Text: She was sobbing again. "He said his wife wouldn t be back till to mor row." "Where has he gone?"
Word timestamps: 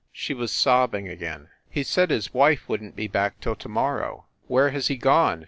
She 0.11 0.33
was 0.33 0.51
sobbing 0.51 1.07
again. 1.07 1.49
"He 1.69 1.83
said 1.83 2.09
his 2.09 2.33
wife 2.33 2.67
wouldn 2.67 2.93
t 2.93 2.95
be 2.95 3.07
back 3.07 3.39
till 3.39 3.55
to 3.57 3.69
mor 3.69 3.97
row." 3.97 4.25
"Where 4.47 4.71
has 4.71 4.87
he 4.87 4.95
gone?" 4.97 5.39